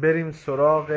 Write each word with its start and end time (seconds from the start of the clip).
بریم 0.00 0.30
سراغ 0.30 0.90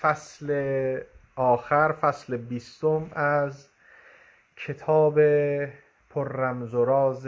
فصل 0.00 1.00
آخر 1.36 1.92
فصل 1.92 2.36
بیستم 2.36 3.10
از 3.12 3.68
کتاب 4.56 5.14
پر 6.10 6.32
رمز 6.32 6.74
و 6.74 6.84
راز 6.84 7.26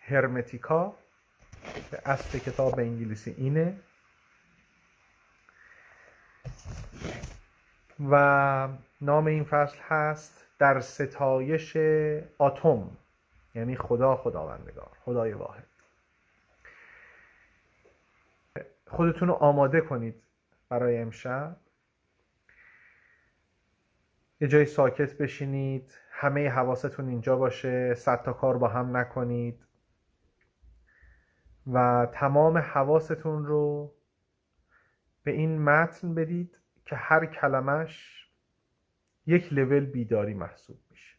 هرمتیکا 0.00 0.94
اصل 2.04 2.38
کتاب 2.38 2.78
انگلیسی 2.78 3.34
اینه. 3.38 3.76
و 8.10 8.68
نام 9.00 9.26
این 9.26 9.44
فصل 9.44 9.78
هست 9.88 10.46
در 10.58 10.80
ستایش 10.80 11.76
آتم 12.38 12.90
یعنی 13.54 13.76
خدا 13.76 14.16
خداوندگار 14.16 14.90
خدای 15.04 15.32
واحد. 15.32 15.77
خودتون 18.90 19.28
رو 19.28 19.34
آماده 19.34 19.80
کنید 19.80 20.22
برای 20.68 20.98
امشب. 20.98 21.56
یه 24.40 24.48
جای 24.48 24.66
ساکت 24.66 25.18
بشینید 25.18 25.98
همه 26.10 26.48
حواستون 26.48 27.08
اینجا 27.08 27.36
باشه 27.36 27.94
صد 27.94 28.22
تا 28.22 28.32
کار 28.32 28.58
با 28.58 28.68
هم 28.68 28.96
نکنید 28.96 29.66
و 31.66 32.08
تمام 32.12 32.58
حواستون 32.58 33.46
رو 33.46 33.94
به 35.22 35.30
این 35.30 35.62
متن 35.62 36.14
بدید 36.14 36.58
که 36.84 36.96
هر 36.96 37.26
کلمش 37.26 38.26
یک 39.26 39.52
لول 39.52 39.86
بیداری 39.86 40.34
محسوب 40.34 40.78
میشه. 40.90 41.16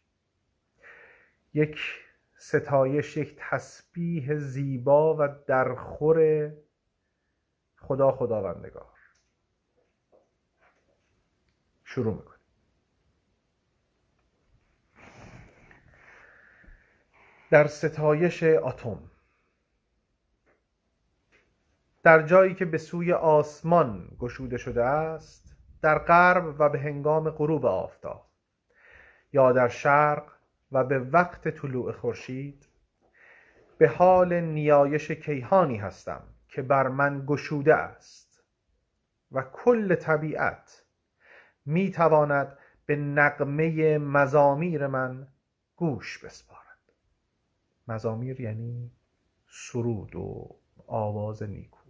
یک 1.54 1.80
ستایش 2.36 3.16
یک 3.16 3.36
تسبیح 3.38 4.34
زیبا 4.34 5.16
و 5.16 5.28
درخور 5.46 6.50
خدا 7.80 8.12
خداوندگار. 8.12 8.86
شروع 11.84 12.14
می‌کنیم. 12.14 12.40
در 17.50 17.66
ستایش 17.66 18.42
اتم 18.42 19.10
در 22.02 22.22
جایی 22.22 22.54
که 22.54 22.64
به 22.64 22.78
سوی 22.78 23.12
آسمان 23.12 24.16
گشوده 24.18 24.56
شده 24.56 24.84
است 24.84 25.56
در 25.82 25.98
غرب 25.98 26.54
و 26.58 26.68
به 26.68 26.78
هنگام 26.78 27.30
غروب 27.30 27.66
آفتاب 27.66 28.26
یا 29.32 29.52
در 29.52 29.68
شرق 29.68 30.32
و 30.72 30.84
به 30.84 30.98
وقت 30.98 31.48
طلوع 31.48 31.92
خورشید 31.92 32.66
به 33.78 33.88
حال 33.88 34.40
نیایش 34.40 35.10
کیهانی 35.10 35.76
هستم. 35.76 36.29
که 36.50 36.62
بر 36.62 36.88
من 36.88 37.24
گشوده 37.26 37.74
است 37.74 38.42
و 39.32 39.42
کل 39.42 39.94
طبیعت 39.94 40.84
می 41.66 41.90
تواند 41.90 42.58
به 42.86 42.96
نقمه 42.96 43.98
مزامیر 43.98 44.86
من 44.86 45.28
گوش 45.76 46.18
بسپارد. 46.18 46.60
مزامیر 47.88 48.40
یعنی 48.40 48.90
سرود 49.46 50.16
و 50.16 50.56
آواز 50.86 51.42
نیکو. 51.42 51.80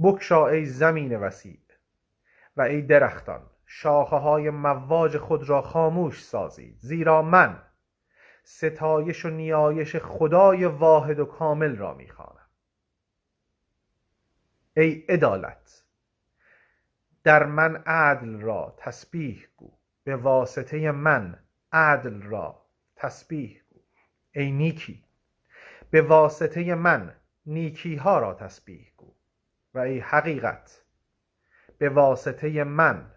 بکشا 0.00 0.48
ای 0.48 0.64
زمین 0.64 1.16
وسیع 1.16 1.60
و 2.56 2.62
ای 2.62 2.82
درختان 2.82 3.50
شاخه 3.66 4.16
های 4.16 4.50
مواج 4.50 5.18
خود 5.18 5.48
را 5.48 5.62
خاموش 5.62 6.24
سازید 6.24 6.76
زیرا 6.78 7.22
من 7.22 7.62
ستایش 8.48 9.24
و 9.24 9.30
نیایش 9.30 9.96
خدای 9.96 10.64
واحد 10.64 11.18
و 11.18 11.24
کامل 11.24 11.76
را 11.76 11.94
می‌خوانم 11.94 12.48
ای 14.76 15.04
عدالت 15.08 15.84
در 17.24 17.46
من 17.46 17.76
عدل 17.76 18.40
را 18.40 18.74
تسبیح 18.78 19.48
گو. 19.56 19.78
به 20.04 20.16
واسطه 20.16 20.90
من 20.90 21.44
عدل 21.72 22.22
را 22.22 22.66
تسبیح 22.96 23.62
گو. 23.70 23.80
ای 24.32 24.52
نیکی 24.52 25.04
به 25.90 26.02
واسطه 26.02 26.74
من 26.74 27.16
نیکی 27.46 27.96
ها 27.96 28.18
را 28.18 28.34
تسبیح 28.34 28.92
گو. 28.96 29.14
و 29.74 29.78
ای 29.78 29.98
حقیقت 29.98 30.82
به 31.78 31.88
واسطه 31.88 32.64
من 32.64 33.14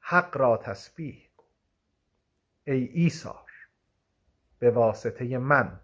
حق 0.00 0.36
را 0.36 0.56
تسبیح 0.56 1.30
گو. 1.36 1.44
ای 2.64 2.84
ایثار 2.84 3.51
به 4.62 4.70
واسطه 4.70 5.38
من. 5.38 5.80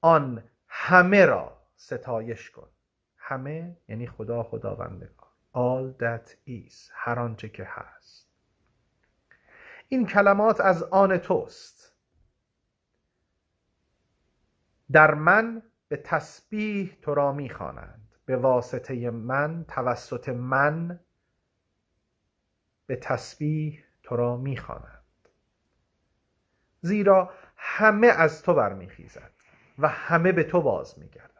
آن 0.00 0.44
همه 0.68 1.26
را 1.26 1.62
ستایش 1.76 2.50
کن. 2.50 2.68
همه 3.16 3.76
یعنی 3.88 4.06
خدا 4.06 4.42
خداوندگار. 4.42 5.30
All 5.54 6.00
that 6.02 6.30
is 6.48 6.90
هر 6.92 7.18
آنچه 7.18 7.48
که 7.48 7.64
هست. 7.68 8.28
این 9.88 10.06
کلمات 10.06 10.60
از 10.60 10.82
آن 10.82 11.18
توست. 11.18 11.96
در 14.92 15.14
من 15.14 15.62
به 15.88 15.96
تسبیح 15.96 16.98
تو 17.02 17.14
را 17.14 17.32
می‌خوانند 17.32 18.14
به 18.24 18.36
واسطه 18.36 19.10
من 19.10 19.64
توسط 19.68 20.28
من 20.28 21.00
به 22.86 22.96
تسبیح 22.96 23.84
تو 24.02 24.16
را 24.16 24.36
می‌خوانند 24.36 25.00
زیرا 26.80 27.32
همه 27.62 28.06
از 28.06 28.42
تو 28.42 28.54
برمیخیزد 28.54 29.32
و 29.78 29.88
همه 29.88 30.32
به 30.32 30.44
تو 30.44 30.62
باز 30.62 30.98
میگردد. 30.98 31.30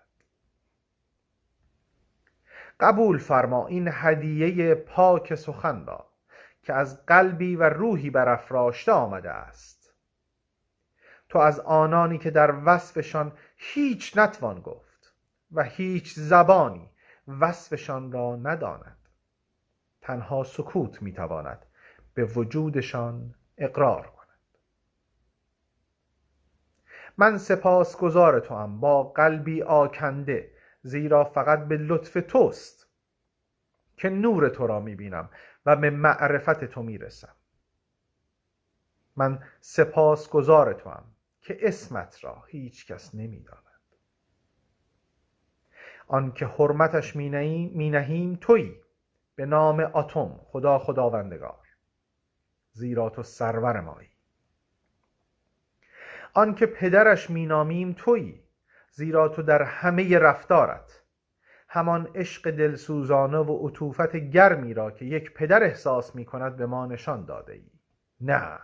قبول 2.81 3.19
فرما 3.19 3.67
این 3.67 3.89
هدیه 3.93 4.75
پاک 4.75 5.35
سخن 5.35 5.87
را 5.87 6.11
که 6.63 6.75
از 6.75 7.07
قلبی 7.07 7.57
و 7.57 7.63
روحی 7.63 8.11
برافراشته 8.11 8.93
آمده 8.93 9.31
است. 9.31 9.95
تو 11.29 11.39
از 11.39 11.61
آنانی 11.61 12.19
که 12.19 12.31
در 12.31 12.55
وصفشان 12.65 13.33
هیچ 13.57 14.19
نتوان 14.19 14.61
گفت 14.61 15.15
و 15.53 15.63
هیچ 15.63 16.15
زبانی 16.15 16.91
وصفشان 17.29 18.13
را 18.13 18.37
نداند. 18.37 18.97
تنها 20.01 20.45
سکوت 20.45 21.03
می‌تواند 21.03 21.67
به 22.15 22.25
وجودشان 22.25 23.35
اقرار 23.59 24.07
کند. 24.07 24.20
من 27.21 27.39
سپاسگزار 27.39 28.41
توام 28.41 28.81
با 28.81 29.03
قلبی 29.03 29.63
آکنده 29.63 30.51
زیرا 30.83 31.25
فقط 31.25 31.69
به 31.69 31.77
لطف 31.77 32.19
توست 32.29 32.89
که 33.97 34.11
نور 34.11 34.49
تو 34.49 34.67
را 34.67 34.81
می‌بینم 34.81 35.31
و 35.67 35.77
به 35.77 35.91
معرفت 35.91 36.65
تو 36.65 36.83
می‌رسم. 36.83 37.35
من 39.17 39.43
سپاسگزار 39.61 40.73
توام 40.73 41.05
که 41.41 41.59
اسمت 41.61 42.25
را 42.25 42.45
هیچ 42.49 42.87
کس 42.87 43.15
نمی‌داند. 43.15 43.61
آن 46.07 46.33
که 46.33 46.47
حرمتش 46.47 47.17
می 47.17 47.91
نهیم 47.91 48.39
تویی 48.41 48.81
به 49.35 49.47
نام 49.47 49.81
آتم 49.81 50.41
خدا 50.45 50.79
خداوندگار. 50.79 51.67
زیرا 52.73 53.11
تو 53.11 53.23
سرور 53.23 53.81
مایی. 53.81 54.09
آن 56.35 56.55
که 56.55 56.67
پدرش 56.67 57.31
مینامیم 57.31 57.93
تویی 57.99 58.43
زیرا 58.91 59.29
تو 59.29 59.43
در 59.43 59.63
همه 59.63 60.19
رفتارت. 60.19 61.03
همان 61.69 62.09
عشق 62.15 62.51
دلسوزانه 62.51 63.39
و 63.39 63.69
عطوفت 63.69 64.17
گرمی 64.17 64.75
را 64.75 64.91
که 64.91 65.05
یک 65.05 65.35
پدر 65.35 65.63
احساس 65.63 66.15
می 66.15 66.25
کند 66.25 66.57
به 66.57 66.67
ما 66.67 66.87
نشان 66.87 67.25
داده 67.25 67.53
ای 67.53 67.71
نه 68.21 68.59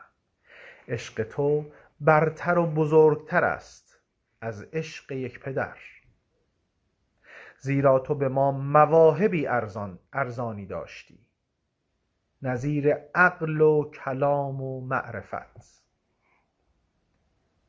عشق 0.88 1.22
تو 1.22 1.66
برتر 2.00 2.58
و 2.58 2.66
بزرگتر 2.66 3.44
است 3.44 4.00
از 4.40 4.62
عشق 4.62 5.12
یک 5.12 5.40
پدر. 5.40 5.76
زیرا 7.58 7.98
تو 7.98 8.14
به 8.14 8.28
ما 8.28 8.52
مواهبی 8.52 9.46
ارزان 9.46 9.98
ارزانی 10.12 10.66
داشتی. 10.66 11.26
نظیر 12.42 12.94
عقل 13.14 13.60
و 13.60 13.90
کلام 13.90 14.62
و 14.62 14.80
معرفت. 14.80 15.85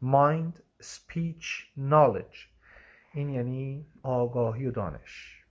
Mind 0.03 0.61
speech 0.81 1.45
knowledge. 1.77 2.38
این 3.13 3.29
یعنی 3.29 3.85
آگاهی 4.03 4.65
و 4.65 4.71
دانش. 4.71 5.44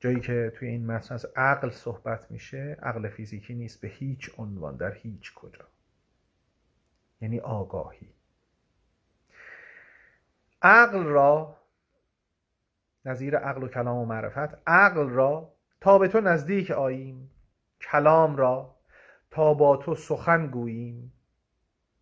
جایی 0.00 0.20
که 0.20 0.52
توی 0.56 0.68
این 0.68 0.86
متن 0.86 1.14
از 1.14 1.26
عقل 1.36 1.70
صحبت 1.70 2.30
میشه 2.30 2.76
عقل 2.82 3.08
فیزیکی 3.08 3.54
نیست 3.54 3.80
به 3.80 3.88
هیچ 3.88 4.30
عنوان. 4.38 4.76
در 4.76 4.92
هیچ 4.92 5.34
کجا. 5.34 5.64
یعنی 7.20 7.40
آگاهی. 7.40 8.14
عقل 10.62 11.04
را 11.04 11.56
نظیر 13.04 13.36
عقل 13.36 13.62
و 13.62 13.68
کلام 13.68 13.98
و 13.98 14.04
معرفت 14.04 14.58
عقل 14.66 15.08
را 15.08 15.52
تا 15.80 15.98
به 15.98 16.08
تو 16.08 16.20
نزدیک 16.20 16.70
آییم. 16.70 17.30
کلام 17.80 18.36
را 18.36 18.76
تا 19.30 19.54
با 19.54 19.76
تو 19.76 19.94
سخن 19.94 20.46
گوییم. 20.46 21.12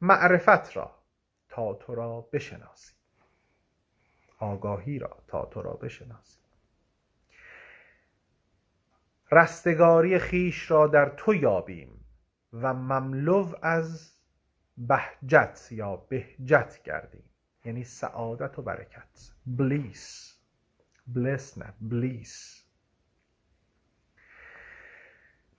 معرفت 0.00 0.76
را 0.76 0.94
تا 1.48 1.74
تو 1.74 1.94
را 1.94 2.20
بشناسیم 2.20 2.96
آگاهی 4.38 4.98
را 4.98 5.16
تا 5.26 5.44
تو 5.44 5.62
را 5.62 5.72
بشناسیم 5.72 6.44
رستگاری 9.32 10.18
خیش 10.18 10.70
را 10.70 10.86
در 10.86 11.08
تو 11.08 11.34
یابیم 11.34 12.04
و 12.52 12.74
مملو 12.74 13.52
از 13.62 14.18
بهجت 14.78 15.68
یا 15.70 15.96
بهجت 15.96 16.82
گردیم. 16.84 17.24
یعنی 17.64 17.84
سعادت 17.84 18.58
و 18.58 18.62
برکت. 18.62 19.32
بلیس 19.46 20.36
بلیس 21.06 21.58
نه 21.58 21.74
بلیس 21.80 22.64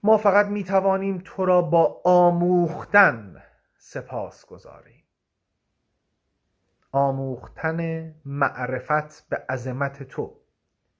ما 0.02 0.16
فقط 0.16 0.46
می 0.46 0.64
توانیم 0.64 1.22
تو 1.24 1.44
را 1.44 1.62
با 1.62 2.00
آموختن 2.04 3.42
سپاس 3.82 4.46
گذاریم 4.46 5.04
آموختن 6.92 8.10
معرفت 8.24 9.28
به 9.28 9.36
عظمت 9.48 10.02
تو 10.02 10.40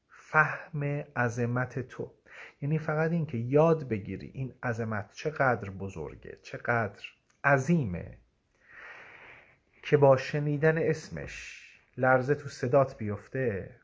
فهم 0.08 0.84
عظمت 1.16 1.78
تو. 1.78 2.14
یعنی 2.60 2.78
فقط 2.78 3.10
این 3.10 3.26
که 3.26 3.38
یاد 3.38 3.88
بگیری 3.88 4.26
این 4.26 4.54
عظمت 4.62 5.12
چقدر 5.12 5.70
بزرگه 5.70 6.38
چقدر 6.42 7.04
عظیمه 7.44 8.18
که 9.82 9.96
با 9.96 10.16
شنیدن 10.16 10.78
اسمش 10.78 11.66
لرزه 11.96 12.34
تو 12.34 12.48
صدات 12.48 12.96
بیفته. 12.98 13.80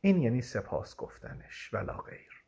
این 0.00 0.22
یعنی 0.22 0.42
سپاس 0.42 0.96
گفتنش 0.96 1.74
ولا 1.74 1.96
غیر. 1.96 2.44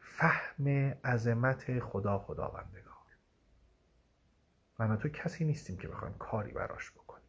فهم 0.00 0.68
عظمت 1.04 1.78
خدا 1.78 2.18
خداوندگار. 2.18 2.93
من 4.78 4.98
تو 4.98 5.08
کسی 5.08 5.44
نیستیم 5.44 5.76
که 5.76 5.88
بخوایم 5.88 6.14
کاری 6.18 6.52
براش 6.52 6.92
بکنیم. 6.92 7.28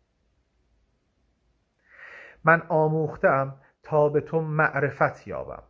من 2.43 2.61
آموختم 2.61 3.61
تا 3.83 4.09
به 4.09 4.21
تو 4.21 4.41
معرفت 4.41 5.27
یابم. 5.27 5.63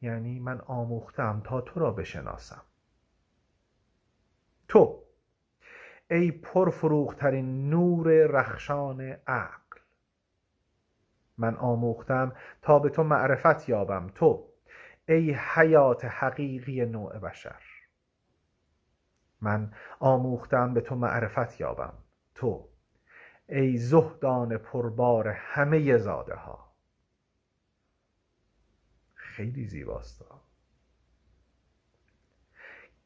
یعنی 0.00 0.40
من 0.40 0.60
آموختم 0.60 1.42
تا 1.44 1.60
تو 1.60 1.80
را 1.80 1.90
بشناسم. 1.90 2.62
تو 4.68 5.04
ای 6.10 6.30
پرفروخترین 6.30 7.70
نور 7.70 8.08
رخشان 8.26 9.00
عقل. 9.26 9.80
من 11.38 11.56
آموختم 11.56 12.32
تا 12.62 12.78
به 12.78 12.88
تو 12.88 13.02
معرفت 13.02 13.68
یابم. 13.68 14.06
تو 14.14 14.48
ای 15.08 15.32
حیات 15.32 16.04
حقیقی 16.04 16.86
نوع 16.86 17.18
بشر. 17.18 17.62
من 19.40 19.72
آموختم 20.00 20.74
به 20.74 20.80
تو 20.80 20.94
معرفت 20.94 21.60
یابم. 21.60 21.92
تو 22.34 22.68
ای 23.48 23.76
زهدان 23.76 24.58
پربار 24.58 25.28
همه 25.28 25.98
زاده 25.98 26.34
ها 26.34 26.74
خیلی 29.14 29.66
زیباست. 29.66 30.24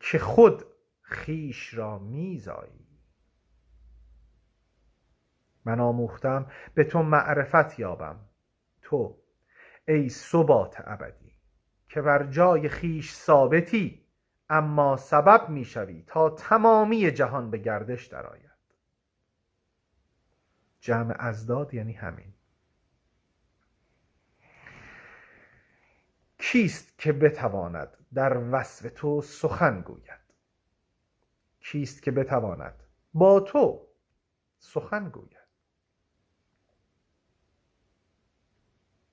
که 0.01 0.19
خود 0.19 0.65
خیش 1.03 1.75
را 1.75 1.99
میزایی. 1.99 2.87
من 5.65 5.81
آموختم 5.81 6.51
به 6.75 6.85
تو 6.85 7.03
معرفت 7.03 7.79
یابم. 7.79 8.29
تو 8.83 9.19
ای 9.89 10.09
ثبات 10.09 10.77
ابدی 10.85 11.33
که 11.89 12.03
بر 12.03 12.27
جای 12.27 12.69
خیش 12.69 13.13
ثابتی. 13.13 14.02
اما 14.53 14.97
سبب 14.97 15.49
می‌شوی 15.49 16.05
تا 16.07 16.31
تمامی 16.31 17.11
جهان 17.11 17.51
به 17.51 17.59
گردش 17.59 18.07
درآید. 18.07 18.51
جمع 20.81 21.17
ازداد 21.19 21.75
یعنی 21.75 21.93
همین. 21.93 22.35
کیست 26.39 26.99
که 26.99 27.13
بتواند 27.13 27.97
در 28.15 28.39
وصف 28.51 28.93
تو 28.95 29.23
سخن 29.23 29.81
گوید؟ 29.81 30.21
کیست 31.61 32.03
که 32.03 32.11
بتواند 32.11 32.83
با 33.15 33.41
تو 33.41 33.89
سخن 34.59 35.09
گوید؟ 35.09 35.37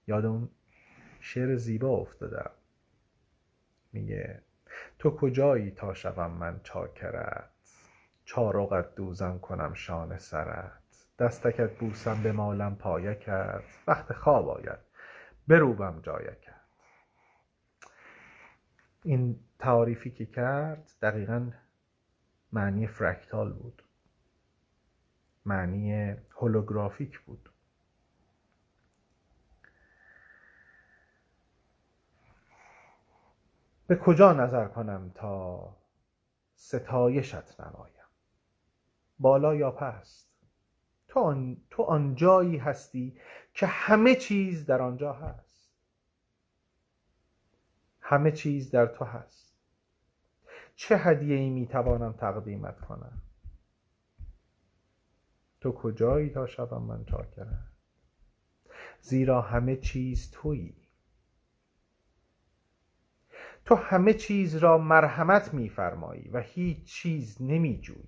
یاد 0.08 0.26
اون 0.26 0.50
شعر 1.20 1.56
زیبا 1.56 1.90
افتادم. 1.90 2.52
میگه 3.94 4.44
تو 5.00 5.18
کجایی 5.18 5.72
تا 5.72 5.94
شوم 5.94 6.32
من 6.32 6.60
چاکرت؟ 6.64 7.50
چارقت 8.26 8.96
دوزم 8.96 9.40
کنم 9.40 9.74
شانه 9.74 10.18
سرت. 10.18 10.72
دستکت 11.20 11.78
بوسم 11.78 12.24
به 12.24 12.32
مالم 12.32 12.76
پایکت. 12.76 13.64
وقت 13.88 14.14
خواب 14.14 14.50
آید 14.50 14.80
بروبم 15.48 16.00
جایکت. 16.02 16.60
این 19.04 19.40
تعاریفی 19.60 20.12
که 20.12 20.26
کرد 20.26 20.92
دقیقا 21.02 21.52
معنی 22.52 22.88
فرکتال 22.88 23.54
بود. 23.54 23.84
معنی 25.46 26.16
هولوگرافیک 26.36 27.20
بود. 27.20 27.49
به 33.90 33.96
کجا 33.96 34.34
نظر 34.34 34.68
کنم 34.68 35.12
تا 35.16 35.76
ستایشت 36.56 37.62
نمایم؟ 37.62 38.06
بالا 39.20 39.56
یا 39.56 39.72
پست؟ 39.72 40.30
تو, 41.08 41.20
آن، 41.20 41.58
تو 41.70 41.84
آنجایی 41.84 42.58
هستی 42.58 43.20
که 43.54 43.68
همه 43.68 44.16
چیز 44.16 44.66
در 44.66 44.82
آنجا 44.82 45.14
هست. 45.14 45.72
همه 48.02 48.32
چیز 48.32 48.72
در 48.72 48.86
تو 48.86 49.06
هست. 49.06 49.56
چه 50.76 50.98
هدیه 50.98 51.36
ای 51.36 51.50
می 51.50 51.68
توانم 51.68 52.14
تقدیمت 52.14 52.82
کنم؟ 52.82 53.22
تو 55.62 55.72
کجایی 55.72 56.30
تا 56.30 56.48
شبم 56.48 56.82
من 56.82 57.06
چاکرم؟ 57.06 57.68
زیرا 59.02 59.42
همه 59.42 59.76
چیز 59.76 60.32
تویی. 60.32 60.89
تو 63.70 63.76
همه 63.76 64.14
چیز 64.14 64.56
را 64.56 64.78
مرحمت 64.78 65.54
میفرمایی 65.54 66.30
و 66.30 66.40
هیچ 66.40 66.84
چیز 66.84 67.42
نمیجویی. 67.42 68.08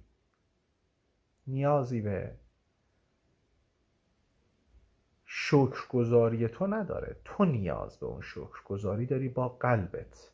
نیازی 1.48 2.02
به 2.02 2.40
شکرگزاری 5.26 6.48
تو 6.48 6.68
نداره. 6.68 7.22
تو 7.26 7.46
نیاز 7.46 8.00
به 8.00 8.06
اون 8.06 8.22
شکرگزاری 8.22 9.06
داری 9.06 9.30
با 9.30 9.50
قلبت. 9.50 10.32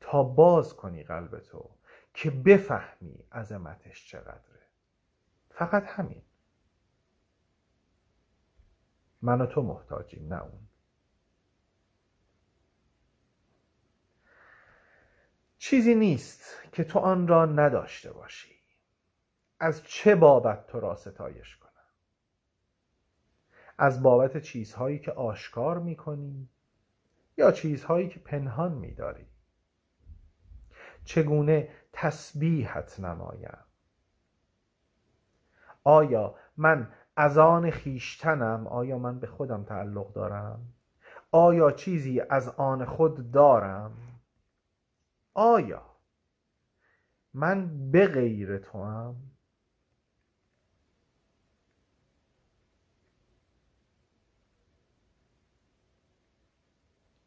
تا 0.00 0.22
باز 0.22 0.76
کنی 0.76 1.02
قلب 1.02 1.38
تو 1.38 1.70
که 2.14 2.30
بفهمی 2.30 3.24
عظمتش 3.32 4.08
چقدره. 4.08 4.66
فقط 5.50 5.84
همین. 5.86 6.22
من 9.22 9.40
و 9.40 9.46
تو 9.46 9.62
محتاجیم 9.62 10.34
نه 10.34 10.42
اون. 10.42 10.68
چیزی 15.64 15.94
نیست 15.94 16.44
که 16.72 16.84
تو 16.84 16.98
آن 16.98 17.28
را 17.28 17.46
نداشته 17.46 18.12
باشی. 18.12 18.54
از 19.60 19.82
چه 19.84 20.14
بابت 20.14 20.66
تو 20.66 20.80
را 20.80 20.94
ستایش 20.96 21.56
کنم؟ 21.56 21.70
از 23.78 24.02
بابت 24.02 24.38
چیزهایی 24.38 24.98
که 24.98 25.12
آشکار 25.12 25.78
می‌کنی 25.78 26.48
یا 27.36 27.52
چیزهایی 27.52 28.08
که 28.08 28.20
پنهان 28.20 28.72
میداری؟ 28.72 29.26
چگونه 31.04 31.68
تسبیحت 31.92 33.00
نمایم؟ 33.00 33.58
آیا 35.84 36.34
من 36.56 36.92
از 37.16 37.38
آن 37.38 37.70
خیشتنم 37.70 38.66
آیا 38.66 38.98
من 38.98 39.18
به 39.18 39.26
خودم 39.26 39.64
تعلق 39.64 40.12
دارم؟ 40.12 40.72
آیا 41.30 41.70
چیزی 41.70 42.20
از 42.20 42.48
آن 42.48 42.84
خود 42.84 43.30
دارم؟ 43.30 44.13
آیا 45.34 45.96
من 47.34 47.90
به 47.90 48.06
غیر 48.06 48.58
تو 48.58 48.84
هم 48.84 49.30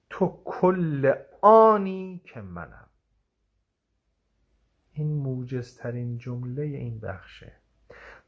تو 0.10 0.42
کل 0.46 1.14
آنی 1.42 2.22
که 2.26 2.42
منم. 2.42 2.90
این 4.92 5.18
موجزترین 5.18 6.18
جمله 6.18 6.62
این 6.62 7.00
بخشه. 7.00 7.60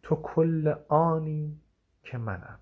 تو 0.03 0.15
کل 0.15 0.75
آنی 0.89 1.62
که 2.03 2.17
منم. 2.17 2.59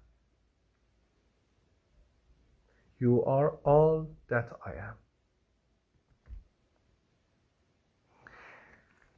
You 3.00 3.24
are 3.26 3.52
all 3.66 4.08
that 4.30 4.52
I 4.66 4.72
am. 4.72 5.07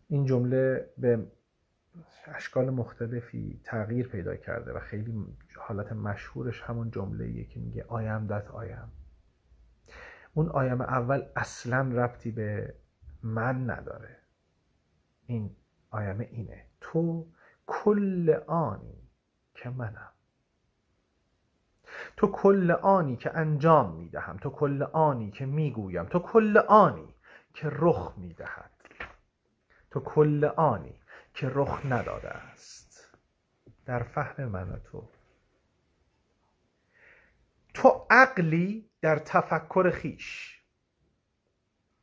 این 0.10 0.26
جمله 0.26 0.90
به 0.98 1.28
اشکال 2.26 2.70
مختلفی 2.70 3.62
تغییر 3.64 4.08
پیدا 4.08 4.36
کرده 4.36 4.74
و 4.74 4.80
خیلی 4.80 5.26
حالت 5.58 5.92
مشهورش 5.92 6.62
همون 6.62 6.92
جمله 6.92 7.44
که 7.44 7.60
میگه 7.60 7.86
آیم 7.88 8.28
دت 8.28 8.52
آیم 8.52 8.92
اون 10.34 10.50
آیم 10.50 10.82
اول 10.82 11.26
اصلا 11.36 11.82
ربطی 11.82 12.32
به 12.32 12.76
من 13.24 13.70
نداره. 13.70 14.18
این 15.26 15.56
آیم 15.90 16.20
اینه. 16.20 16.66
تو 16.82 17.28
کل 17.68 18.40
آنی 18.48 19.10
که 19.54 19.70
منم. 19.70 20.12
تو 22.18 22.28
کل 22.28 22.72
آنی 22.72 23.16
که 23.16 23.38
انجام 23.38 23.96
می‌دهم. 23.96 24.38
تو 24.38 24.50
کل 24.50 24.84
آنی 24.84 25.32
که 25.32 25.46
می‌گویم. 25.46 26.06
تو 26.06 26.20
کل 26.20 26.58
آنی 26.58 27.16
که 27.54 27.70
رخ 27.72 28.14
می‌دهد. 28.18 28.79
تو 29.92 30.00
کل 30.00 30.44
آنی 30.58 31.00
که 31.34 31.52
رخ 31.54 31.82
نداده 31.86 32.30
است 32.30 33.10
در 33.86 34.04
فهم 34.04 34.46
من 34.46 34.70
و 34.70 34.80
تو 34.80 35.10
تو 37.74 38.06
عقلی 38.10 38.90
در 39.02 39.20
تفکر 39.20 39.92
خیش 39.94 40.60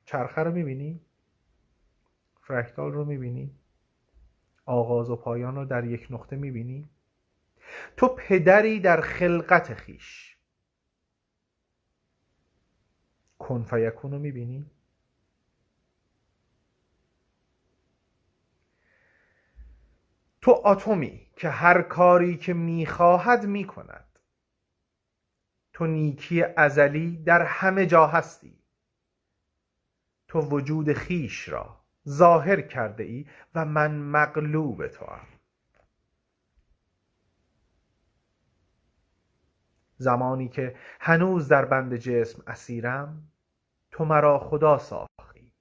چرخه 0.04 0.42
رو 0.42 0.52
می‌بینی؟ 0.52 1.00
فرکتال 2.42 2.92
رو 2.92 3.04
می‌بینی؟ 3.04 3.58
آغاز 4.64 5.10
و 5.10 5.16
پایان 5.16 5.54
رو 5.54 5.64
در 5.64 5.84
یک 5.84 6.06
نقطه 6.10 6.36
می‌بینی؟ 6.36 6.88
تو 7.96 8.08
پدری 8.08 8.80
در 8.80 9.00
خلقت 9.00 9.74
خیش 9.74 10.36
کن 13.38 13.62
فیکون 13.62 14.12
رو 14.12 14.18
می‌بینی؟ 14.18 14.70
تو 20.46 20.62
اتمی 20.64 21.26
که 21.36 21.48
هر 21.48 21.82
کاری 21.82 22.36
که 22.36 22.54
می‌خواهد 22.54 23.46
می‌کند. 23.46 24.18
تو 25.72 25.86
نیکی 25.86 26.42
ازلی 26.42 27.16
در 27.16 27.42
همه 27.42 27.86
جا 27.86 28.06
هستی. 28.06 28.62
تو 30.28 30.40
وجود 30.40 30.92
خیش 30.92 31.48
را 31.48 31.80
ظاهر 32.08 32.60
کرده 32.60 33.04
ای 33.04 33.26
و 33.54 33.64
من 33.64 33.94
مغلوب 33.94 34.86
تو 34.86 35.04
هم. 35.06 35.26
زمانی 39.96 40.48
که 40.48 40.76
هنوز 41.00 41.48
در 41.48 41.64
بند 41.64 41.96
جسم 41.96 42.42
اسیرم 42.46 43.30
تو 43.90 44.04
مرا 44.04 44.38
خدا 44.38 44.78
ساختی. 44.78 45.52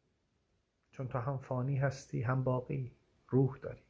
چون 0.92 1.08
تو 1.08 1.20
هم 1.20 1.38
فانی 1.38 1.78
هستی 1.78 2.22
هم 2.22 2.44
باقی 2.44 2.96
روح 3.28 3.58
داری. 3.58 3.85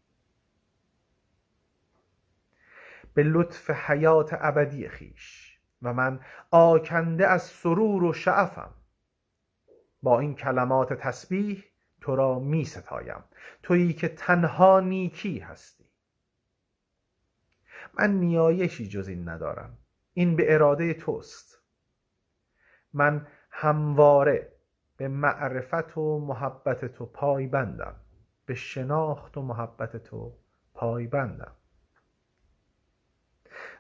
به 3.16 3.24
لطف 3.24 3.70
حیات 3.70 4.30
ابدی 4.40 4.88
خیش 4.88 5.58
و 5.82 5.94
من 5.94 6.20
آکنده 6.52 7.28
از 7.28 7.42
سرور 7.44 8.04
و 8.04 8.14
شعفم. 8.14 8.74
با 10.02 10.20
این 10.20 10.36
کلمات 10.36 10.94
تسبیح 10.94 11.64
تو 12.02 12.16
را 12.16 12.40
می 12.40 12.66
ستایم. 12.66 13.24
تویی 13.64 13.94
که 13.94 14.08
تنها 14.08 14.80
نیکی 14.80 15.40
هستی. 15.40 15.86
من 17.94 18.12
نیایشی 18.12 18.88
جز 18.88 19.08
این 19.08 19.30
ندارم. 19.30 19.78
این 20.14 20.36
به 20.36 20.54
اراده 20.54 20.94
توست. 20.94 21.62
من 22.94 23.28
همواره 23.52 24.52
به 24.98 25.08
معرفت 25.08 25.98
و 25.98 26.20
محبت 26.20 26.86
تو 26.86 27.06
پای 27.06 27.48
بندم 27.48 27.96
به 28.46 28.54
شناخت 28.54 29.38
و 29.38 29.42
محبت 29.42 29.98
تو 29.98 30.38
پای 30.74 31.08
بندم 31.08 31.56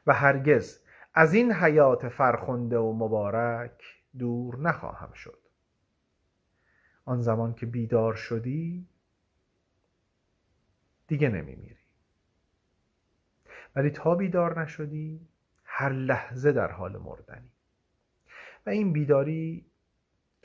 و 0.07 0.13
هرگز 0.13 0.79
از 1.13 1.33
این 1.33 1.53
حیات 1.53 2.09
فرخنده 2.09 2.77
و 2.77 2.93
مبارک 2.93 3.83
دور 4.17 4.57
نخواهم 4.59 5.13
شد. 5.13 5.39
آن 7.05 7.21
زمان 7.21 7.53
که 7.53 7.65
بیدار 7.65 8.13
شدی 8.13 8.87
دیگه 11.07 11.29
نمیمیری. 11.29 11.77
ولی 13.75 13.89
تا 13.89 14.15
بیدار 14.15 14.61
نشدی 14.61 15.27
هر 15.63 15.89
لحظه 15.89 16.51
در 16.51 16.71
حال 16.71 16.97
مردنی. 16.97 17.51
و 18.65 18.69
این 18.69 18.93
بیداری 18.93 19.65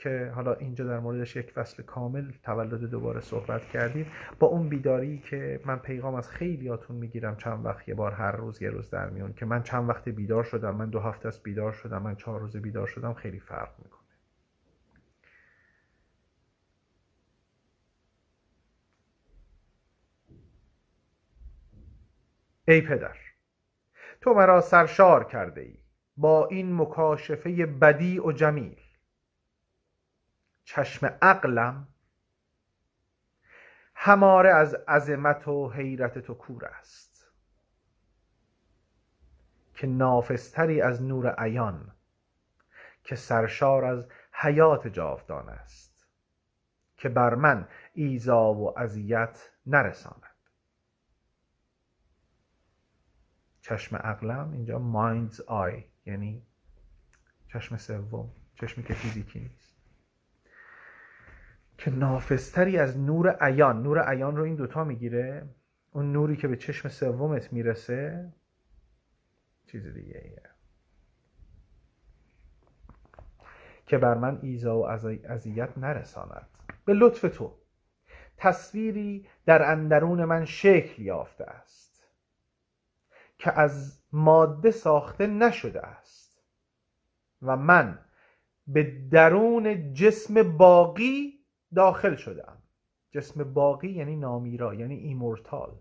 که 0.01 0.31
حالا 0.35 0.53
اینجا 0.53 0.85
در 0.85 0.99
موردش 0.99 1.35
یک 1.35 1.51
فصل 1.51 1.83
کامل 1.83 2.31
تولد 2.43 2.83
دوباره 2.83 3.19
صحبت 3.19 3.65
کردیم. 3.65 4.05
با 4.39 4.47
اون 4.47 4.69
بیداری 4.69 5.17
که 5.17 5.59
من 5.65 5.79
پیغام 5.79 6.15
از 6.15 6.29
خیلیاتون 6.29 6.95
می‌گیرم 6.95 7.35
چند 7.35 7.65
وقت 7.65 7.89
یه 7.89 7.95
بار 7.95 8.11
هر 8.11 8.31
روز 8.31 8.61
یه 8.61 8.69
روز 8.69 8.89
در 8.89 9.09
میون 9.09 9.33
که 9.33 9.45
من 9.45 9.63
چند 9.63 9.89
وقت 9.89 10.09
بیدار 10.09 10.43
شدم 10.43 10.75
من 10.75 10.89
دو 10.89 10.99
هفته 10.99 11.27
است 11.27 11.43
بیدار 11.43 11.71
شدم 11.71 12.01
من 12.01 12.15
چهار 12.15 12.39
روز 12.39 12.57
بیدار 12.57 12.87
شدم 12.87 13.13
خیلی 13.13 13.39
فرق 13.39 13.69
می‌کنه. 13.79 14.01
ای 22.67 22.81
پدر 22.81 23.17
تو 24.21 24.33
مرا 24.33 24.61
سرشار 24.61 25.23
کرده 25.23 25.61
ای 25.61 25.77
با 26.17 26.47
این 26.47 26.75
مکاشفه 26.75 27.65
بدیع 27.65 28.25
و 28.25 28.31
جمیل. 28.31 28.80
چشم 30.75 31.17
عقلم 31.21 31.87
هماره 33.95 34.49
از 34.49 34.73
عظمت 34.73 35.47
و 35.47 35.69
حیرت 35.69 36.19
تو 36.19 36.33
کور 36.33 36.65
است. 36.65 37.31
که 39.73 39.87
نافستری 39.87 40.81
از 40.81 41.03
نور 41.03 41.35
عیان 41.37 41.91
که 43.03 43.15
سرشار 43.15 43.85
از 43.85 44.07
حیات 44.31 44.87
جاودان 44.87 45.49
است. 45.49 46.07
که 46.97 47.09
بر 47.09 47.35
من 47.35 47.67
ایزا 47.93 48.53
و 48.53 48.79
اذیت 48.79 49.49
نرساند. 49.65 50.35
چشم 53.61 53.95
عقلم 53.95 54.51
اینجا 54.51 54.79
mind's 54.79 55.37
eye 55.37 55.83
یعنی 56.05 56.47
چشم 57.47 57.77
سوم 57.77 58.31
چشمی 58.55 58.83
که 58.83 58.93
فیزیکی 58.93 59.39
نیست. 59.39 59.70
که 61.81 61.91
نافذتری 61.91 62.77
از 62.77 62.99
نور 62.99 63.37
عیان 63.41 63.83
نور 63.83 64.09
عیان 64.09 64.37
رو 64.37 64.43
این 64.43 64.55
دوتا 64.55 64.83
می‌گیره؟ 64.83 65.49
اون 65.91 66.11
نوری 66.11 66.37
که 66.37 66.47
به 66.47 66.55
چشم 66.55 66.89
سومت 66.89 67.53
می‌رسه؟ 67.53 68.33
چیز 69.67 69.87
دیگه 69.87 70.21
ایه. 70.23 70.49
که 73.85 73.97
بر 73.97 74.13
من 74.13 74.39
ایزا 74.41 74.77
و 74.77 74.85
اذیت 75.25 75.77
نرساند. 75.77 76.47
به 76.85 76.93
لطف 76.93 77.37
تو. 77.37 77.57
تصویری 78.37 79.27
در 79.45 79.71
اندرون 79.71 80.25
من 80.25 80.45
شکل 80.45 81.01
یافته 81.01 81.43
است. 81.43 82.07
که 83.37 83.59
از 83.59 84.03
ماده 84.11 84.71
ساخته 84.71 85.27
نشده 85.27 85.81
است. 85.81 86.43
و 87.41 87.57
من 87.57 87.99
به 88.67 89.07
درون 89.11 89.93
جسم 89.93 90.57
باقی 90.57 91.40
داخل 91.75 92.15
شدم. 92.15 92.57
جسم 93.11 93.53
باقی 93.53 93.89
یعنی 93.89 94.15
نامیرا 94.15 94.73
یعنی 94.73 94.95
ایمورتال. 94.95 95.75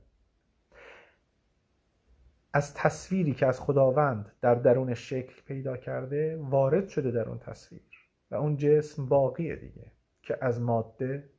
از 2.53 2.75
تصویری 2.75 3.35
که 3.35 3.47
از 3.47 3.61
خداوند 3.61 4.33
در 4.41 4.55
درون 4.55 4.95
شکل 4.95 5.43
پیدا 5.43 5.77
کرده 5.77 6.37
وارد 6.37 6.89
شده 6.89 7.11
در 7.11 7.29
اون 7.29 7.39
تصویر. 7.39 7.83
و 8.31 8.35
اون 8.35 8.57
جسم 8.57 9.07
باقیه 9.07 9.57
دیگه 9.57 9.93
که 10.23 10.39
از 10.41 10.61
ماده 10.61 11.31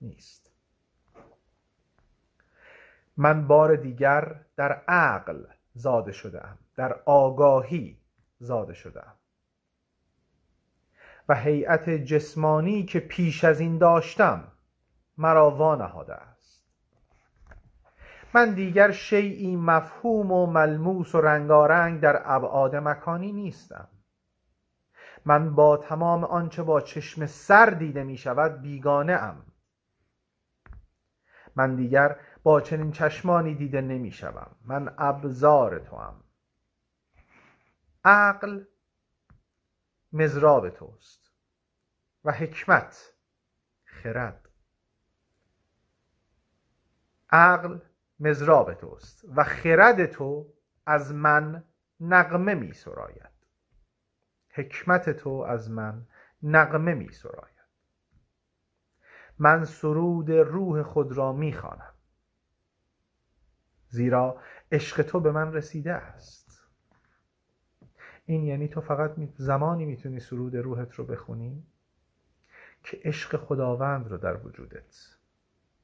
نیست. 0.00 0.50
من 3.16 3.46
بار 3.46 3.76
دیگر 3.76 4.40
در 4.56 4.72
عقل 4.88 5.44
زاده 5.74 6.12
شدم 6.12 6.58
در 6.76 7.00
آگاهی 7.06 7.98
زاده 8.38 8.74
شدم 8.74 9.14
و 11.28 11.34
هیئت 11.34 11.90
جسمانی 11.90 12.84
که 12.84 13.00
پیش 13.00 13.44
از 13.44 13.60
این 13.60 13.78
داشتم 13.78 14.52
مرا 15.18 15.50
وانهاده 15.50 16.14
است. 16.14 16.64
من 18.34 18.54
دیگر 18.54 18.90
شیعی 18.90 19.56
مفهوم 19.56 20.32
و 20.32 20.46
ملموس 20.46 21.14
و 21.14 21.20
رنگارنگ 21.20 22.00
در 22.00 22.22
ابعاد 22.24 22.76
مکانی 22.76 23.32
نیستم. 23.32 23.88
من 25.24 25.54
با 25.54 25.76
تمام 25.76 26.24
آنچه 26.24 26.62
با 26.62 26.80
چشم 26.80 27.26
سر 27.26 27.66
دیده 27.66 28.04
می 28.04 28.16
شود 28.16 28.60
بیگانه 28.62 29.12
ام. 29.12 29.46
من 31.56 31.76
دیگر 31.76 32.16
با 32.42 32.60
چنین 32.60 32.92
چشمانی 32.92 33.54
دیده 33.54 33.80
نمی 33.80 34.12
شوم. 34.12 34.50
من 34.64 34.94
ابزار 34.98 35.78
تو 35.78 35.96
هم. 35.96 36.14
عقل 38.04 38.64
مزراب 40.14 40.70
توست 40.70 41.32
و 42.24 42.32
حکمت 42.32 43.12
خرد. 43.84 44.48
عقل 47.30 47.78
مزراب 48.20 48.74
توست 48.74 49.24
و 49.36 49.44
خرد 49.44 50.06
تو 50.06 50.54
از 50.86 51.14
من 51.14 51.64
نقمه 52.00 52.54
می 52.54 52.72
سراید. 52.72 53.34
حکمت 54.48 55.10
تو 55.10 55.30
از 55.30 55.70
من 55.70 56.06
نقمه 56.42 56.94
می 56.94 57.12
سراید. 57.12 57.54
من 59.38 59.64
سرود 59.64 60.30
روح 60.30 60.82
خود 60.82 61.12
را 61.12 61.32
می 61.32 61.52
خوانم. 61.52 61.94
زیرا 63.88 64.40
عشق 64.72 65.02
تو 65.02 65.20
به 65.20 65.32
من 65.32 65.52
رسیده 65.52 65.92
است. 65.92 66.43
این 68.26 68.44
یعنی 68.44 68.68
تو 68.68 68.80
فقط 68.80 69.14
زمانی 69.36 69.84
می‌تونی 69.84 70.20
سرود 70.20 70.56
روحت 70.56 70.94
رو 70.94 71.04
بخونی 71.04 71.66
که 72.82 73.00
عشق 73.04 73.36
خداوند 73.36 74.08
رو 74.08 74.16
در 74.16 74.46
وجودت 74.46 75.16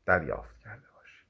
دریافت 0.06 0.59
کرده 0.59 0.87
باشی. 0.94 1.25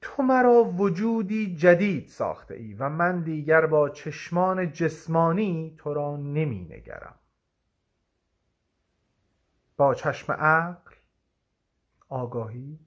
تو 0.00 0.22
مرا 0.22 0.64
وجودی 0.64 1.56
جدید 1.56 2.08
ساخته 2.08 2.54
ای 2.54 2.74
و 2.74 2.88
من 2.88 3.22
دیگر 3.22 3.66
با 3.66 3.88
چشمان 3.88 4.72
جسمانی 4.72 5.74
تو 5.78 5.94
را 5.94 6.16
نمی 6.16 6.60
نگرم. 6.70 7.18
با 9.76 9.94
چشم 9.94 10.32
عقل 10.32 10.94
آگاهی 12.08 12.78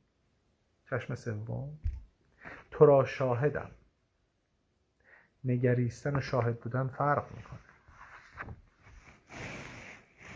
چشم 0.89 1.15
سوم 1.15 1.79
تو 2.71 2.85
را 2.85 3.05
شاهدم. 3.05 3.71
نگریستن 5.45 6.15
و 6.15 6.21
شاهد 6.21 6.59
بودن 6.59 6.87
فرق 6.87 7.25
می‌کنه. 7.35 7.59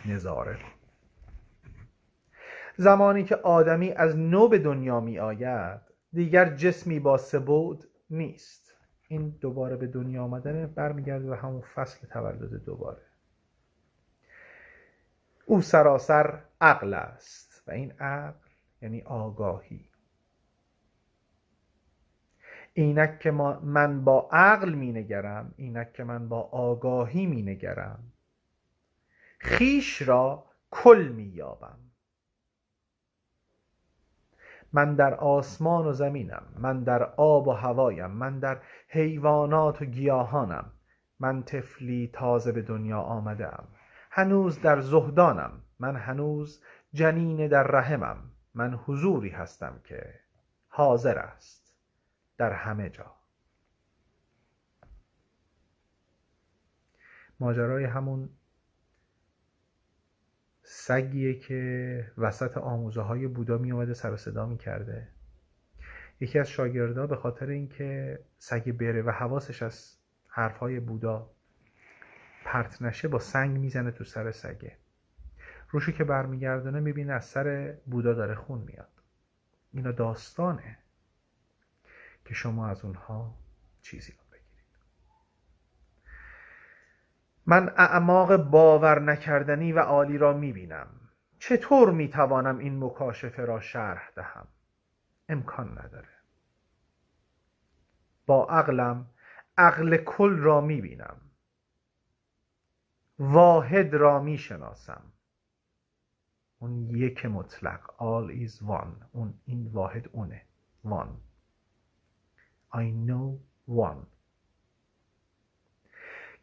نظاره. 0.05 0.59
زمانی 2.77 3.23
که 3.23 3.35
آدمی 3.35 3.91
از 3.91 4.17
نو 4.17 4.47
به 4.47 4.59
دنیا 4.59 4.99
می 4.99 5.19
آید 5.19 5.81
دیگر 6.13 6.55
جسمی 6.55 6.99
با 6.99 7.17
سبود 7.17 7.87
نیست. 8.09 8.75
این 9.07 9.29
دوباره 9.29 9.75
به 9.75 9.87
دنیا 9.87 10.23
آمدن 10.23 10.65
برمیگرده 10.67 11.29
به 11.29 11.37
همون 11.37 11.61
فصل 11.61 12.07
تولد 12.07 12.63
دوباره. 12.63 13.01
او 15.45 15.61
سراسر 15.61 16.41
عقل 16.61 16.93
است 16.93 17.63
و 17.67 17.71
این 17.71 17.91
عقل 17.91 18.49
یعنی 18.81 19.01
آگاهی. 19.01 19.89
اینک 22.73 23.19
که 23.19 23.31
من 23.63 24.03
با 24.03 24.29
عقل 24.31 24.73
می 24.73 24.91
نگرم 24.91 25.53
اینک 25.57 25.93
که 25.93 26.03
من 26.03 26.29
با 26.29 26.41
آگاهی 26.41 27.25
می 27.25 27.41
نگرم 27.41 27.99
خیش 29.39 30.01
را 30.01 30.45
کل 30.71 31.07
می 31.15 31.23
یابم 31.23 31.77
من 34.73 34.95
در 34.95 35.13
آسمان 35.13 35.85
و 35.85 35.93
زمینم 35.93 36.43
من 36.57 36.83
در 36.83 37.03
آب 37.03 37.47
و 37.47 37.51
هوایم 37.51 38.11
من 38.11 38.39
در 38.39 38.61
حیوانات 38.87 39.81
و 39.81 39.85
گیاهانم. 39.85 40.71
من 41.19 41.43
طفلی 41.43 42.09
تازه 42.13 42.51
به 42.51 42.61
دنیا 42.61 42.99
آمده 42.99 43.49
هنوز 44.11 44.61
در 44.61 44.81
زهدانم 44.81 45.51
من 45.79 45.95
هنوز 45.95 46.63
جنین 46.93 47.47
در 47.47 47.63
رحمم. 47.63 48.17
من 48.53 48.73
حضوری 48.73 49.29
هستم 49.29 49.81
که 49.83 50.13
حاضر 50.67 51.17
است. 51.17 51.58
در 52.39 52.53
همه 52.53 52.89
جا. 52.89 53.15
ماجرای 57.39 57.85
همون 57.85 58.29
سگیه 60.63 61.39
که 61.39 62.11
وسط 62.17 62.57
آموزه 62.57 63.01
های 63.01 63.27
بودا 63.27 63.57
می 63.57 63.71
اومده 63.71 63.93
سر 63.93 64.15
صدا 64.15 64.45
می 64.45 64.57
کرده 64.57 65.07
یکی 66.19 66.39
از 66.39 66.49
شاگردا 66.49 67.07
به 67.07 67.15
خاطر 67.15 67.49
اینکه 67.49 68.19
سگ 68.37 68.71
بره 68.71 69.01
و 69.01 69.11
حواسش 69.11 69.63
از 69.63 69.97
حرفهای 70.27 70.79
بودا 70.79 71.31
پرت 72.45 72.81
نشه 72.81 73.07
با 73.07 73.19
سنگ 73.19 73.57
می‌زنه 73.57 73.91
تو 73.91 74.03
سر 74.03 74.31
سگه. 74.31 74.77
روشو 75.69 75.91
که 75.91 76.03
برمیگردونه 76.03 76.79
می‌بینه 76.79 77.13
از 77.13 77.25
سر 77.25 77.77
بودا 77.85 78.13
داره 78.13 78.35
خون 78.35 78.59
میاد. 78.59 79.01
اینا 79.71 79.91
داستانه. 79.91 80.77
که 82.29 82.35
شما 82.35 82.67
از 82.67 82.85
اونها 82.85 83.35
چیزی 83.81 84.11
رو 84.11 84.23
بگیرید. 84.31 84.77
من 87.45 87.69
اعماق 87.77 88.35
باور 88.35 88.99
نکردنی 88.99 89.73
و 89.73 89.79
عالی 89.79 90.17
را 90.17 90.33
می‌بینم. 90.33 90.87
چطور 91.39 91.91
می‌توانم 91.91 92.57
این 92.57 92.83
مکاشفه 92.83 93.45
را 93.45 93.59
شرح 93.59 94.09
دهم؟ 94.15 94.47
امکان 95.29 95.79
نداره. 95.79 96.09
با 98.25 98.45
عقلم 98.45 99.07
عقل 99.57 99.97
کل 99.97 100.37
را 100.37 100.61
می‌بینم. 100.61 101.21
واحد 103.19 103.93
را 103.93 104.19
می‌شناسم. 104.19 105.03
اون 106.59 106.89
یک 106.89 107.25
مطلق. 107.25 107.91
All 107.97 108.47
is 108.47 108.61
one. 108.61 109.05
اون 109.11 109.39
این 109.45 109.67
واحد 109.67 110.09
اونه. 110.11 110.45
One. 110.85 111.28
I 112.73 112.91
know 113.07 113.39
one. 113.67 114.05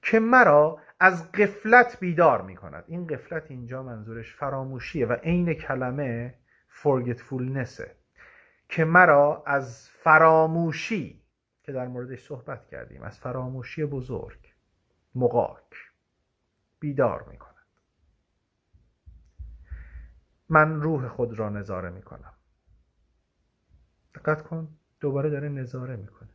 که 0.02 0.20
مرا 0.20 0.78
از 1.00 1.32
قفلت 1.32 2.00
بیدار 2.00 2.42
می 2.42 2.56
کند 2.56 2.84
این 2.86 3.06
قفلت 3.06 3.50
اینجا 3.50 3.82
منظورش 3.82 4.34
فراموشیه 4.34 5.06
و 5.06 5.12
عین 5.12 5.54
کلمه 5.54 6.38
forgetfulness 6.82 7.82
که 8.68 8.84
مرا 8.84 9.42
از 9.46 9.88
فراموشی 9.88 11.22
که 11.62 11.72
در 11.72 11.86
موردش 11.86 12.26
صحبت 12.26 12.66
کردیم 12.66 13.02
از 13.02 13.18
فراموشی 13.18 13.84
بزرگ 13.84 14.54
مقاک 15.14 15.92
بیدار 16.80 17.22
می 17.22 17.38
کند 17.38 17.66
من 20.48 20.80
روح 20.80 21.08
خود 21.08 21.38
را 21.38 21.48
نظاره 21.48 21.90
می 21.90 22.02
کنم 22.02 22.32
دقت 24.14 24.42
کن. 24.42 24.78
دوباره 25.00 25.30
داره 25.30 25.48
نظاره 25.48 25.96
می‌کنه. 25.96 26.28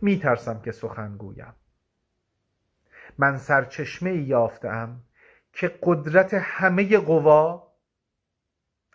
میترسم 0.00 0.60
که 0.60 0.72
سخن 0.72 1.16
گویم. 1.16 1.54
من 3.18 3.38
سرچشمه 3.38 4.14
یافتم 4.14 5.00
که 5.52 5.78
قدرت 5.82 6.34
همه 6.34 6.98
قوا 6.98 7.72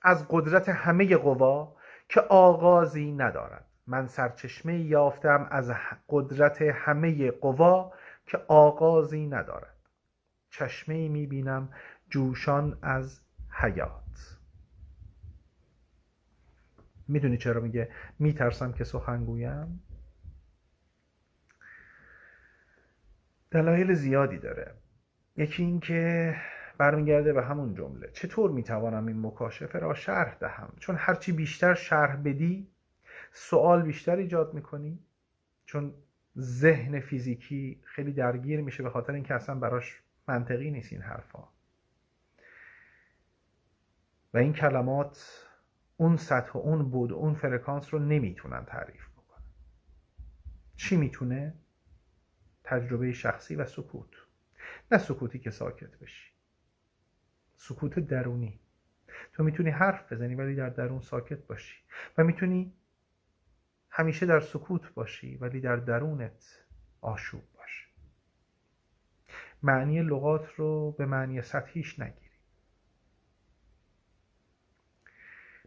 از 0.01 0.27
قدرت 0.29 0.69
همه 0.69 1.15
قوا 1.17 1.75
که 2.09 2.21
آغازی 2.21 3.11
ندارد. 3.11 3.65
من 3.87 4.07
سرچشمه 4.07 4.79
یافتم 4.79 5.47
از 5.51 5.71
قدرت 6.09 6.61
همه 6.61 7.31
قوا 7.31 7.93
که 8.25 8.37
آغازی 8.47 9.27
ندارد. 9.27 9.75
چشمه 10.49 11.07
می‌بینم 11.07 11.69
جوشان 12.09 12.77
از 12.81 13.21
حیات. 13.49 14.02
می‌دونی 17.07 17.37
چرا 17.37 17.61
میگه؟ 17.61 17.89
میترسم 18.19 18.73
که 18.73 18.83
سخن 18.83 19.25
گویم. 19.25 19.83
دلایل 23.51 23.93
زیادی 23.93 24.37
داره. 24.37 24.73
یکی 25.37 25.63
این 25.63 25.79
که 25.79 26.35
برمیگرده 26.77 27.33
به 27.33 27.43
همون 27.43 27.75
جمله 27.75 28.09
چطور 28.11 28.51
می‌توانم 28.51 29.07
این 29.07 29.25
مکاشفه 29.25 29.79
را 29.79 29.93
شرح 29.93 30.35
دهم؟ 30.35 30.73
چون 30.79 30.95
هرچی 30.99 31.31
بیشتر 31.31 31.73
شرح 31.73 32.15
بدی 32.15 32.67
سوال 33.31 33.81
بیشتر 33.81 34.15
ایجاد 34.15 34.53
می‌کنی. 34.53 34.99
چون 35.65 35.93
ذهن 36.39 36.99
فیزیکی 36.99 37.81
خیلی 37.83 38.13
درگیر 38.13 38.61
میشه 38.61 38.83
به 38.83 38.89
خاطر 38.89 39.13
اینکه 39.13 39.33
اصلا 39.33 39.55
براش 39.55 40.01
منطقی 40.27 40.71
نیست 40.71 40.93
این 40.93 41.01
حرفا. 41.01 41.43
و 44.33 44.37
این 44.37 44.53
کلمات 44.53 45.42
اون 45.97 46.17
سطح 46.17 46.51
و 46.51 46.57
اون 46.57 46.89
بود 46.89 47.11
و 47.11 47.15
اون 47.15 47.33
فرکانس 47.33 47.93
رو 47.93 47.99
نمی‌تونن 47.99 48.65
تعریف 48.65 49.09
بکنن. 49.09 49.43
چی 50.75 50.97
می‌تونه؟ 50.97 51.53
تجربه 52.63 53.11
شخصی 53.11 53.55
و 53.55 53.65
سکوت. 53.65 54.09
نه 54.91 54.97
سکوتی 54.97 55.39
که 55.39 55.51
ساکت 55.51 55.99
بشی. 55.99 56.31
سکوت 57.55 57.99
درونی. 57.99 58.59
تو 59.33 59.43
می‌تونی 59.43 59.69
حرف 59.69 60.13
بزنی 60.13 60.35
ولی 60.35 60.55
در 60.55 60.69
درون 60.69 61.01
ساکت 61.01 61.47
باشی. 61.47 61.77
و 62.17 62.23
می‌تونی 62.23 62.73
همیشه 63.89 64.25
در 64.25 64.39
سکوت 64.39 64.93
باشی 64.93 65.37
ولی 65.37 65.59
در 65.59 65.75
درونت 65.75 66.65
آشوب 67.01 67.43
باشی. 67.53 67.87
معنی 69.63 70.01
لغات 70.01 70.53
رو 70.55 70.91
به 70.91 71.05
معنی 71.05 71.41
سطحیش 71.41 71.99
نگیر 71.99 72.22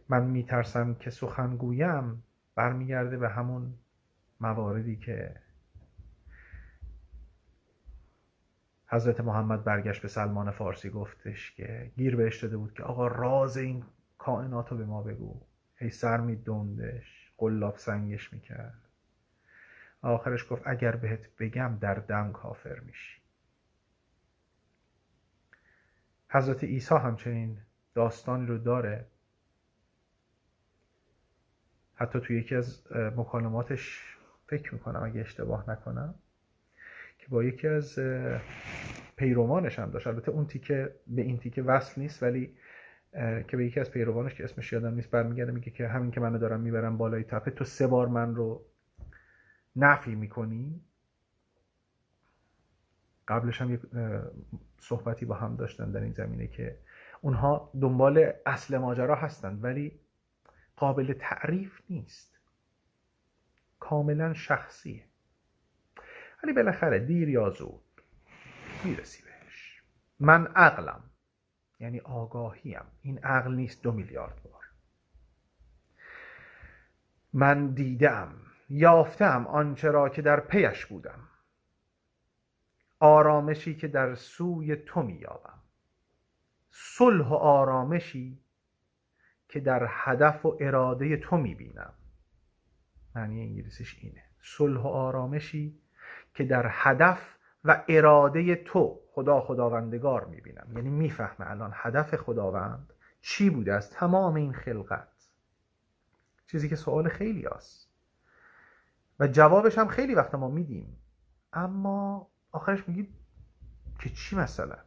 من 0.09 0.23
میترسم 0.23 0.93
که 0.93 1.09
سخنگویم 1.09 2.23
برمیگرده 2.55 3.17
به 3.17 3.29
همون 3.29 3.73
مواردی 4.39 4.95
که 4.95 5.35
حضرت 8.87 9.19
محمد 9.19 9.63
برگشت 9.63 10.01
به 10.01 10.07
سلمان 10.07 10.51
فارسی 10.51 10.89
گفتش 10.89 11.51
که 11.51 11.91
گیر 11.95 12.15
بهش 12.15 12.43
داده 12.43 12.57
بود 12.57 12.73
که 12.73 12.83
آقا 12.83 13.07
راز 13.07 13.57
این 13.57 13.83
کائنات 14.17 14.71
رو 14.71 14.77
به 14.77 14.85
ما 14.85 15.01
بگو. 15.01 15.41
هی 15.75 15.89
سر 15.89 16.17
می 16.17 16.35
دوندش 16.35 17.31
قلاب 17.37 17.77
سنگش 17.77 18.33
می‌کرد. 18.33 18.81
آخرش 20.01 20.51
گفت 20.51 20.61
اگر 20.65 20.95
بهت 20.95 21.35
بگم 21.39 21.77
در 21.81 21.93
دم 21.93 22.31
کافر 22.31 22.79
میشی. 22.79 23.21
حضرت 26.29 26.63
عیسی 26.63 26.95
همچنین 26.95 27.57
داستانی 27.93 28.45
رو 28.45 28.57
داره. 28.57 29.05
حتی 31.97 32.19
توی 32.19 32.39
یکی 32.39 32.55
از 32.55 32.83
مکالماتش 32.91 34.15
فکر 34.47 34.73
می‌کنم 34.73 35.03
اگه 35.03 35.21
اشتباه 35.21 35.69
نکنم 35.69 36.15
که 37.19 37.27
با 37.29 37.43
یکی 37.43 37.67
از 37.67 37.99
پیروانش 39.15 39.79
هم 39.79 39.91
داشت. 39.91 40.07
البته 40.07 40.31
اون 40.31 40.45
تیکه 40.45 40.95
به 41.07 41.21
این 41.21 41.37
تیکه 41.37 41.61
وصل 41.61 42.01
نیست 42.01 42.23
ولی 42.23 42.57
که 43.47 43.57
به 43.57 43.65
یکی 43.65 43.79
از 43.79 43.91
پیروانش 43.91 44.35
که 44.35 44.43
اسمش 44.43 44.73
یادم 44.73 44.93
نیست 44.93 45.11
برمیگرده 45.11 45.51
میگه 45.51 45.71
که 45.71 45.87
همین 45.87 46.11
که 46.11 46.19
منو 46.19 46.37
دارم 46.37 46.59
می‌برم 46.59 46.97
بالای 46.97 47.23
تپه 47.23 47.51
تو 47.51 47.63
سه 47.63 47.87
بار 47.87 48.07
من 48.07 48.35
رو 48.35 48.65
نفی 49.75 50.15
می‌کنی؟ 50.15 50.81
قبلش 53.27 53.61
هم 53.61 53.73
یک 53.73 53.81
صحبتی 54.79 55.25
با 55.25 55.35
هم 55.35 55.55
داشتن 55.55 55.91
در 55.91 56.01
این 56.01 56.11
زمینه 56.11 56.47
که 56.47 56.77
اونها 57.21 57.71
دنبال 57.81 58.31
اصل 58.45 58.77
ماجرا 58.77 59.15
هستند 59.15 59.63
ولی 59.63 59.99
قابل 60.77 61.13
تعریف 61.13 61.81
نیست. 61.89 62.39
کاملا 63.79 64.33
شخصیه. 64.33 65.05
ولی 66.43 66.53
بالاخره 66.53 66.99
دیر 66.99 67.29
یا 67.29 67.49
زود 67.49 68.01
می‌رسی 68.83 69.23
بهش. 69.23 69.83
من 70.19 70.47
عقلم 70.47 71.03
یعنی 71.79 71.99
آگاهیم. 71.99 72.81
این 73.01 73.19
عقل 73.19 73.53
نیست 73.55 73.83
دو 73.83 73.91
میلیارد 73.91 74.43
بار. 74.43 74.63
من 77.33 77.67
دیدم 77.67 78.35
یافتم 78.69 79.47
آنچه 79.47 79.91
را 79.91 80.09
که 80.09 80.21
در 80.21 80.39
پیش 80.39 80.85
بودم. 80.85 81.27
آرامشی 82.99 83.75
که 83.75 83.87
در 83.87 84.15
سوی 84.15 84.75
تو 84.75 85.01
مییابم. 85.01 85.59
صلح 86.71 87.27
و 87.27 87.33
آرامشی 87.33 88.46
که 89.49 89.59
در 89.59 89.87
هدف 89.89 90.45
و 90.45 90.57
اراده 90.59 91.17
تو 91.17 91.37
می‌بینم. 91.37 91.93
معنی 93.15 93.41
انگلیسیش 93.41 93.99
اینه. 94.01 94.23
صلح 94.41 94.81
و 94.81 94.87
آرامشی 94.87 95.79
که 96.33 96.43
در 96.43 96.65
هدف 96.69 97.37
و 97.63 97.83
اراده 97.87 98.55
تو 98.55 98.99
خدا 99.11 99.41
خداوندگار 99.41 100.25
می‌بینم. 100.25 100.71
یعنی 100.75 100.89
می‌فهمه 100.89 101.51
الان 101.51 101.71
هدف 101.73 102.15
خداوند 102.15 102.93
چی 103.21 103.49
بوده 103.49 103.73
از 103.73 103.91
تمام 103.91 104.35
این 104.35 104.53
خلقت. 104.53 105.07
چیزی 106.47 106.69
که 106.69 106.75
سوال 106.75 107.09
خیلی 107.09 107.45
هست 107.45 107.89
و 109.19 109.27
جوابش 109.27 109.77
هم 109.77 109.87
خیلی 109.87 110.15
وقت 110.15 110.35
ما 110.35 110.47
میدیم. 110.47 110.97
اما 111.53 112.29
آخرش 112.51 112.87
میگید 112.87 113.13
که 113.99 114.09
چی 114.09 114.35
مثلا؟ 114.35 114.77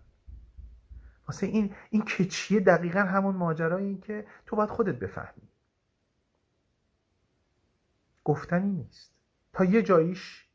واسه 1.31 1.47
این 1.47 1.75
این 1.91 2.03
که 2.03 2.25
چیه؟ 2.25 2.61
دقیقا 2.61 3.01
همون 3.01 3.37
ماجرایی 3.37 3.99
که 3.99 4.27
تو 4.47 4.57
باید 4.57 4.71
خودت 4.71 4.95
بفهمی. 4.95 5.49
گفتنی 8.25 8.73
نیست. 8.73 9.15
تا 9.53 9.65
یه 9.65 9.83
جاییش 9.83 10.49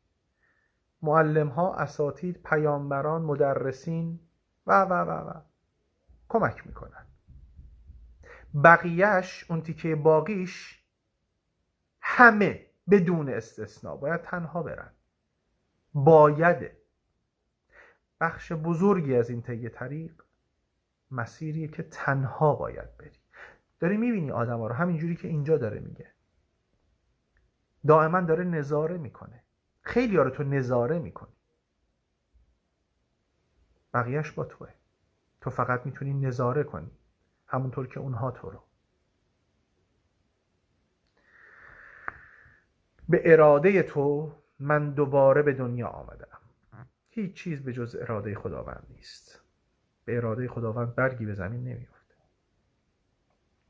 معلم 1.02 1.48
ها 1.48 1.74
اساتید 1.74 2.42
پیامبران 2.42 3.22
مدرسین 3.22 4.20
و 4.66 4.82
و 4.82 4.92
و 4.92 5.30
و 5.30 5.40
کمک 6.28 6.66
می‌کنن. 6.66 7.06
بقیهش 8.64 9.50
اون 9.50 9.62
تیکه 9.62 9.96
باقیش 9.96 10.84
همه 12.00 12.66
بدون 12.90 13.28
استثنا 13.28 13.96
باید 13.96 14.22
تنها 14.22 14.62
برن. 14.62 14.92
بایده. 15.94 16.76
بخش 18.20 18.52
بزرگی 18.52 19.14
از 19.16 19.30
این 19.30 19.42
طی 19.42 19.68
طریق 19.68 20.22
مسیریه 21.10 21.68
که 21.68 21.82
تنها 21.82 22.54
باید 22.54 22.96
بری. 22.96 23.18
داری 23.80 23.96
می‌بینی 23.96 24.30
آدم 24.30 24.58
ها 24.58 24.66
رو 24.66 24.74
همینجوری 24.74 25.16
که 25.16 25.28
اینجا 25.28 25.58
داره 25.58 25.80
میگه. 25.80 26.12
دائما 27.86 28.20
داره 28.20 28.44
نظاره 28.44 28.98
می‌کنه. 28.98 29.42
خیلی 29.82 30.16
ها 30.16 30.22
رو 30.22 30.30
تو 30.30 30.42
نظاره 30.42 30.98
می‌کنی. 30.98 31.32
بقیهش 33.94 34.30
با 34.30 34.44
توه. 34.44 34.68
تو 35.40 35.50
فقط 35.50 35.86
می‌تونی 35.86 36.14
نظاره 36.14 36.64
کنی. 36.64 36.90
همونطور 37.46 37.86
که 37.86 38.00
اونها 38.00 38.30
تو 38.30 38.50
رو. 38.50 38.62
به 43.08 43.32
اراده 43.32 43.82
تو 43.82 44.32
من 44.58 44.90
دوباره 44.90 45.42
به 45.42 45.52
دنیا 45.52 45.88
آمدم. 45.88 46.40
هیچ 47.08 47.34
چیز 47.34 47.62
به 47.64 47.72
جز 47.72 47.96
اراده 48.00 48.34
خداوند 48.34 48.86
نیست. 48.90 49.45
به 50.06 50.16
اراده 50.16 50.48
خداوند 50.48 50.94
برگی 50.94 51.26
به 51.26 51.34
زمین 51.34 51.64
نمیافته. 51.64 52.14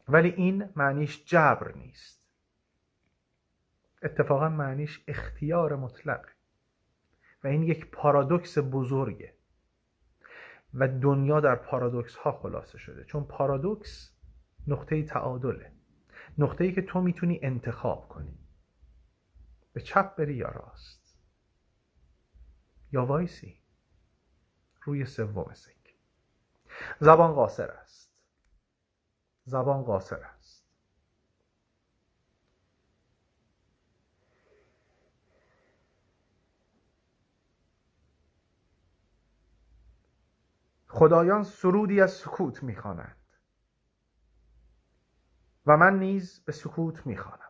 ولی 0.09 0.29
این 0.29 0.69
معنیش 0.77 1.25
جبر 1.25 1.73
نیست. 1.73 2.27
اتفاقا 4.03 4.49
معنیش 4.49 5.05
اختیار 5.09 5.77
مطلق. 5.77 6.29
و 7.45 7.47
این 7.47 7.63
یک 7.63 7.91
پارادوکس 7.91 8.59
بزرگه. 8.59 9.35
و 10.75 10.89
دنیا 10.89 11.41
در 11.41 11.57
پارادوکس 11.57 12.17
ها 12.17 12.33
خلاصه 12.33 12.79
شده. 12.79 13.05
چون 13.05 13.25
پارادوکس 13.25 14.17
نقطه 14.67 15.03
تعادله. 15.03 15.73
نقطه 16.39 16.65
ای 16.65 16.73
که 16.73 16.83
تو 16.83 17.01
می‌تونی 17.01 17.41
انتخاب 17.43 18.09
کنی. 18.09 18.39
به 19.73 19.81
چپ 19.81 20.17
بری 20.17 20.35
یا 20.35 20.49
راست. 20.49 21.19
یا 22.93 23.07
وایسی. 23.07 23.61
روی 24.83 25.05
سوم 25.05 25.55
سنگ 25.55 25.76
زبان 27.01 27.33
قاصر 27.33 27.71
است. 27.71 28.13
زبان 29.45 29.83
قاصر 29.83 30.23
است. 30.23 30.67
خدایان 40.89 41.45
سرودی 41.45 42.01
از 42.01 42.13
سکوت 42.13 42.63
می‌خوانند 42.63 43.17
و 45.67 45.77
من 45.77 45.99
نیز 45.99 46.41
به 46.41 46.53
سکوت 46.53 47.07
می‌خوانم. 47.07 47.46